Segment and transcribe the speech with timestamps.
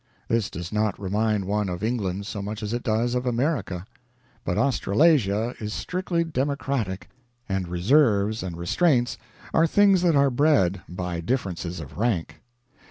[0.27, 3.85] This does not remind one of England so much as it does of America.
[4.43, 7.07] But Australasia is strictly democratic,
[7.47, 9.19] and reserves and restraints
[9.53, 12.41] are things that are bred by differences of rank.